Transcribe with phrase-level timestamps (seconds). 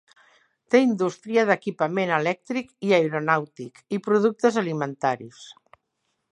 [0.75, 5.49] Té indústria d'equipament elèctric i aeronàutic i productes alimentaris.